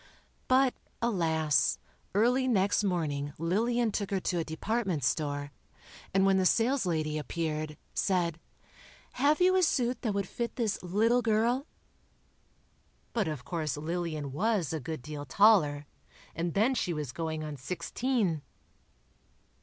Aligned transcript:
But, 0.47 0.73
alas, 0.99 1.77
early 2.15 2.47
next 2.47 2.83
morning 2.83 3.33
Lillian 3.37 3.91
took 3.91 4.09
her 4.09 4.19
to 4.21 4.39
a 4.39 4.43
department 4.43 5.03
store, 5.03 5.51
and 6.11 6.25
when 6.25 6.37
the 6.37 6.43
saleslady 6.47 7.19
appeared, 7.19 7.77
said: 7.93 8.39
"Have 9.13 9.39
you 9.39 9.55
a 9.55 9.61
suit 9.61 10.01
that 10.01 10.15
would 10.15 10.27
fit 10.27 10.55
this 10.55 10.81
little 10.81 11.21
girl?" 11.21 11.67
But 13.13 13.27
of 13.27 13.45
course 13.45 13.77
Lillian 13.77 14.31
was 14.31 14.73
a 14.73 14.79
good 14.79 15.03
deal 15.03 15.23
taller, 15.23 15.85
and 16.33 16.55
then 16.55 16.73
she 16.73 16.93
was 16.93 17.11
"going 17.11 17.43
on 17.43 17.55
sixteen." 17.55 18.41